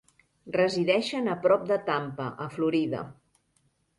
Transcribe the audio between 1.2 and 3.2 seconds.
a prop de Tampa, a Florida.